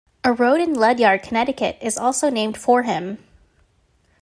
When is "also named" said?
1.95-2.57